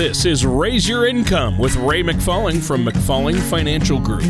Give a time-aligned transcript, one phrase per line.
[0.00, 4.24] This is Raise Your Income with Ray McFalling from McFalling Financial Group.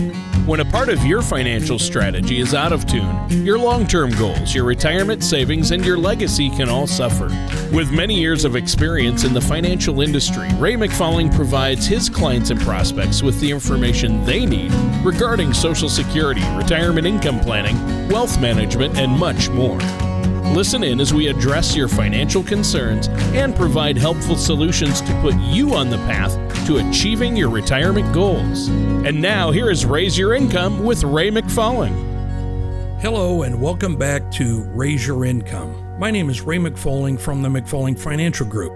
[0.44, 4.52] When a part of your financial strategy is out of tune, your long term goals,
[4.52, 7.28] your retirement savings, and your legacy can all suffer.
[7.72, 12.60] With many years of experience in the financial industry, Ray McFalling provides his clients and
[12.60, 14.72] prospects with the information they need
[15.04, 19.78] regarding Social Security, retirement income planning, wealth management, and much more.
[20.54, 25.74] Listen in as we address your financial concerns and provide helpful solutions to put you
[25.74, 26.34] on the path
[26.66, 28.68] to achieving your retirement goals.
[28.68, 32.10] And now, here is Raise Your Income with Ray McFalling.
[33.00, 35.98] Hello, and welcome back to Raise Your Income.
[35.98, 38.72] My name is Ray McFalling from the McFalling Financial Group.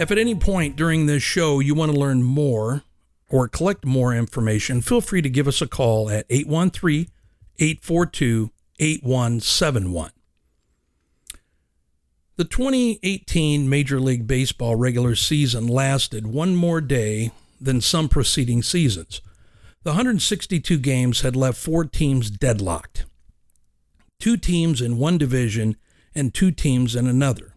[0.00, 2.82] If at any point during this show you want to learn more
[3.28, 7.06] or collect more information, feel free to give us a call at 813
[7.58, 10.10] 842 8171.
[12.40, 19.20] The 2018 Major League Baseball regular season lasted one more day than some preceding seasons.
[19.82, 23.04] The 162 games had left four teams deadlocked
[24.18, 25.76] two teams in one division
[26.14, 27.56] and two teams in another.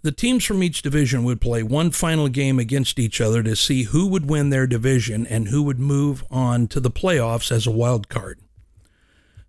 [0.00, 3.82] The teams from each division would play one final game against each other to see
[3.82, 7.70] who would win their division and who would move on to the playoffs as a
[7.70, 8.40] wild card.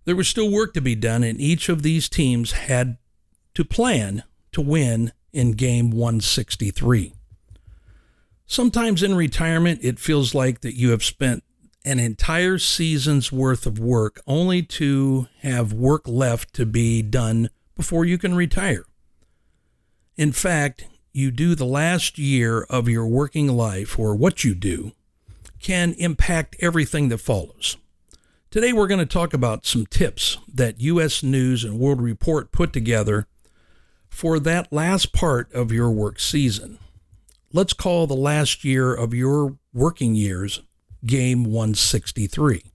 [0.04, 2.98] There was still work to be done, and each of these teams had
[3.56, 7.14] to plan to win in game 163.
[8.46, 11.42] Sometimes in retirement, it feels like that you have spent
[11.82, 18.04] an entire season's worth of work only to have work left to be done before
[18.04, 18.84] you can retire.
[20.16, 24.92] In fact, you do the last year of your working life, or what you do,
[25.60, 27.78] can impact everything that follows.
[28.50, 31.22] Today, we're going to talk about some tips that U.S.
[31.22, 33.26] News and World Report put together
[34.16, 36.78] for that last part of your work season.
[37.52, 40.62] Let's call the last year of your working years
[41.04, 42.72] Game 163.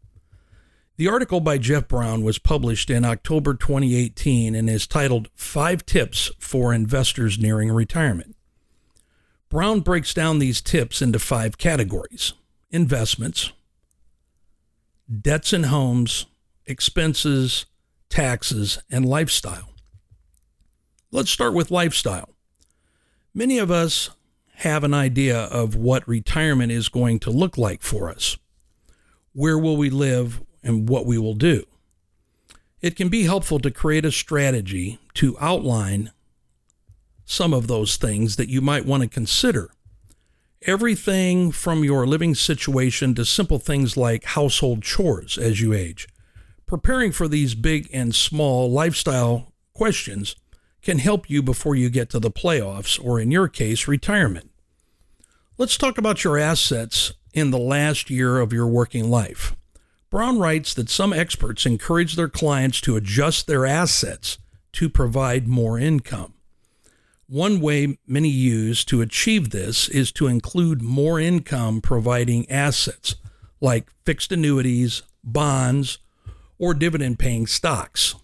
[0.98, 6.30] The article by Jeff Brown was published in October 2018 and is titled Five Tips
[6.38, 8.36] for Investors Nearing Retirement.
[9.50, 12.34] Brown breaks down these tips into five categories
[12.70, 13.52] investments,
[15.12, 16.28] debts and homes,
[16.68, 17.66] expenses,
[18.10, 19.71] taxes, and lifestyle.
[21.14, 22.30] Let's start with lifestyle.
[23.34, 24.12] Many of us
[24.56, 28.38] have an idea of what retirement is going to look like for us.
[29.34, 31.66] Where will we live and what we will do?
[32.80, 36.12] It can be helpful to create a strategy to outline
[37.26, 39.70] some of those things that you might want to consider.
[40.62, 46.08] Everything from your living situation to simple things like household chores as you age.
[46.66, 50.38] Preparing for these big and small lifestyle questions
[50.82, 54.50] can help you before you get to the playoffs, or in your case, retirement.
[55.58, 59.56] Let's talk about your assets in the last year of your working life.
[60.10, 64.38] Brown writes that some experts encourage their clients to adjust their assets
[64.74, 66.34] to provide more income.
[67.28, 73.16] One way many use to achieve this is to include more income providing assets
[73.62, 76.00] like fixed annuities, bonds,
[76.58, 78.16] or dividend paying stocks.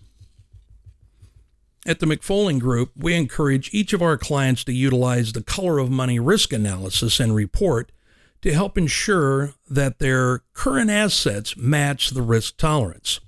[1.87, 5.89] At the McFalling Group, we encourage each of our clients to utilize the color of
[5.89, 7.93] money risk analysis and report
[8.41, 13.21] to help ensure that their current assets match the risk tolerance.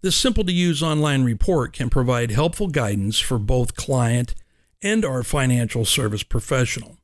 [0.00, 4.36] This simple to use online report can provide helpful guidance for both client
[4.80, 6.98] and our financial service professional.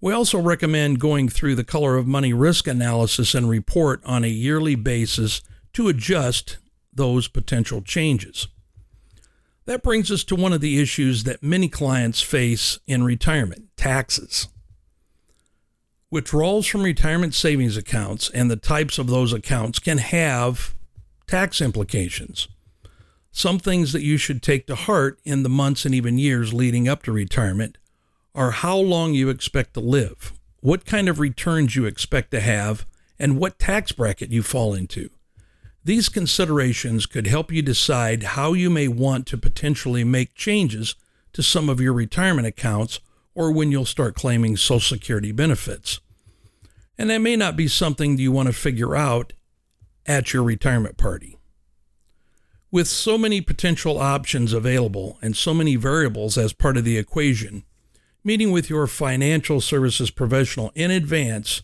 [0.00, 4.28] We also recommend going through the color of money risk analysis and report on a
[4.28, 5.42] yearly basis
[5.74, 6.58] to adjust
[6.92, 8.48] those potential changes.
[9.66, 14.48] That brings us to one of the issues that many clients face in retirement taxes.
[16.10, 20.74] Withdrawals from retirement savings accounts and the types of those accounts can have
[21.26, 22.46] tax implications.
[23.32, 26.86] Some things that you should take to heart in the months and even years leading
[26.86, 27.78] up to retirement
[28.34, 32.86] are how long you expect to live, what kind of returns you expect to have,
[33.18, 35.10] and what tax bracket you fall into.
[35.84, 40.94] These considerations could help you decide how you may want to potentially make changes
[41.34, 43.00] to some of your retirement accounts
[43.34, 46.00] or when you'll start claiming Social Security benefits.
[46.96, 49.34] And that may not be something you want to figure out
[50.06, 51.36] at your retirement party.
[52.70, 57.62] With so many potential options available and so many variables as part of the equation,
[58.22, 61.60] meeting with your financial services professional in advance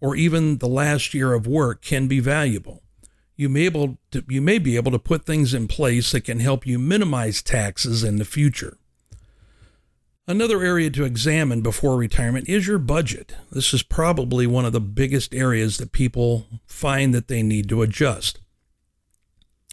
[0.00, 2.83] or even the last year of work can be valuable
[3.36, 6.40] you may able to, you may be able to put things in place that can
[6.40, 8.76] help you minimize taxes in the future.
[10.26, 13.34] Another area to examine before retirement is your budget.
[13.52, 17.82] This is probably one of the biggest areas that people find that they need to
[17.82, 18.40] adjust.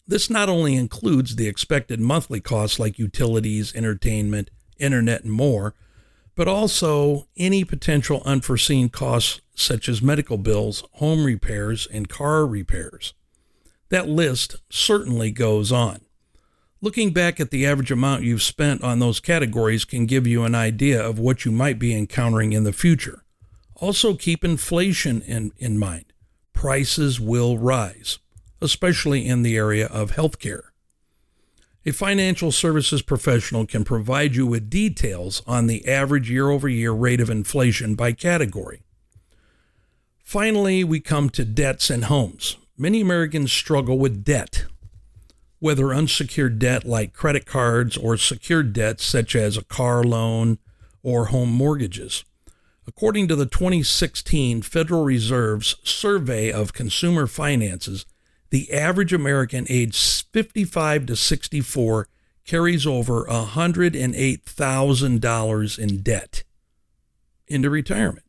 [0.05, 5.73] This not only includes the expected monthly costs like utilities, entertainment, internet, and more,
[6.35, 13.13] but also any potential unforeseen costs such as medical bills, home repairs, and car repairs.
[13.91, 15.99] That list certainly goes on.
[16.79, 20.55] Looking back at the average amount you've spent on those categories can give you an
[20.55, 23.25] idea of what you might be encountering in the future.
[23.75, 26.05] Also, keep inflation in, in mind.
[26.53, 28.19] Prices will rise,
[28.61, 30.69] especially in the area of healthcare.
[31.85, 36.93] A financial services professional can provide you with details on the average year over year
[36.93, 38.83] rate of inflation by category.
[40.23, 42.55] Finally, we come to debts and homes.
[42.77, 44.65] Many Americans struggle with debt
[45.61, 50.57] whether unsecured debt like credit cards or secured debts such as a car loan
[51.03, 52.25] or home mortgages.
[52.87, 58.07] According to the 2016 Federal Reserve's survey of consumer finances,
[58.49, 62.07] the average American aged 55 to 64
[62.43, 66.43] carries over $108,000 in debt
[67.47, 68.25] into retirement.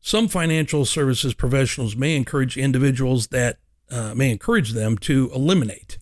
[0.00, 3.58] Some financial services professionals may encourage individuals that
[3.90, 5.98] uh, may encourage them to eliminate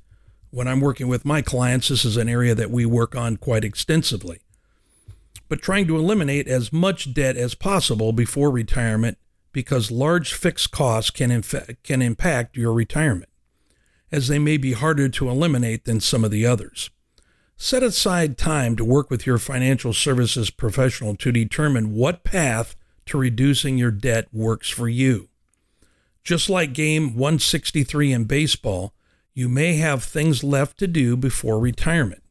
[0.50, 3.64] when I'm working with my clients, this is an area that we work on quite
[3.64, 4.40] extensively.
[5.48, 9.18] But trying to eliminate as much debt as possible before retirement
[9.52, 13.30] because large fixed costs can, infa- can impact your retirement,
[14.12, 16.90] as they may be harder to eliminate than some of the others.
[17.56, 22.76] Set aside time to work with your financial services professional to determine what path
[23.08, 25.28] to reducing your debt works for you.
[26.25, 28.93] Just like game 163 in baseball,
[29.34, 32.22] you may have things left to do before retirement.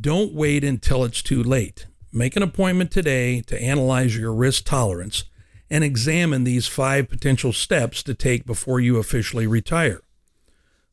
[0.00, 1.86] Don't wait until it's too late.
[2.12, 5.24] Make an appointment today to analyze your risk tolerance
[5.70, 10.00] and examine these five potential steps to take before you officially retire.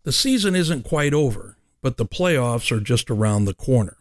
[0.03, 3.97] The season isn't quite over, but the playoffs are just around the corner.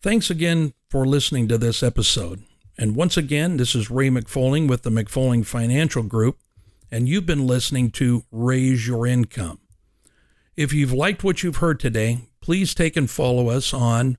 [0.00, 2.44] Thanks again for listening to this episode.
[2.78, 6.38] And once again, this is Ray McFalling with the McFalling Financial Group,
[6.90, 9.60] and you've been listening to Raise Your Income.
[10.56, 14.18] If you've liked what you've heard today, please take and follow us on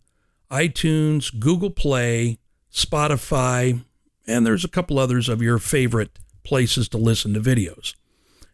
[0.50, 2.40] iTunes, Google Play,
[2.72, 3.84] Spotify,
[4.26, 7.94] and there's a couple others of your favorite places to listen to videos.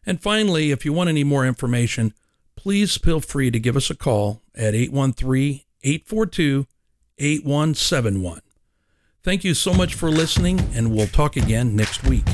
[0.06, 2.14] And finally, if you want any more information,
[2.58, 6.68] please feel free to give us a call at 813 842
[7.18, 8.42] 8171.
[9.24, 12.26] Thank you so much for listening, and we'll talk again next week.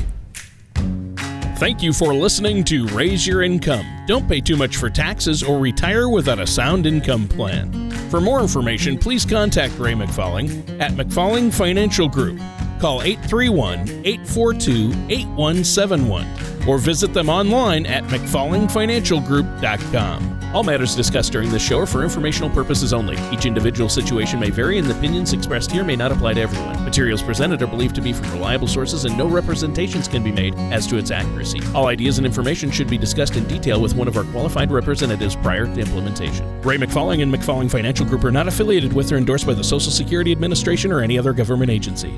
[0.74, 3.86] Thank you for listening to Raise Your Income.
[4.08, 7.92] Don't pay too much for taxes or retire without a sound income plan.
[8.10, 12.40] For more information, please contact Ray McFalling at McFalling Financial Group.
[12.80, 16.26] Call 831 842 8171
[16.66, 20.39] or visit them online at McFallingFinancialGroup.com.
[20.52, 23.16] All matters discussed during this show are for informational purposes only.
[23.32, 26.82] Each individual situation may vary, and the opinions expressed here may not apply to everyone.
[26.84, 30.56] Materials presented are believed to be from reliable sources, and no representations can be made
[30.72, 31.60] as to its accuracy.
[31.72, 35.36] All ideas and information should be discussed in detail with one of our qualified representatives
[35.36, 36.60] prior to implementation.
[36.62, 39.92] Ray McFalling and McFalling Financial Group are not affiliated with or endorsed by the Social
[39.92, 42.12] Security Administration or any other government agency.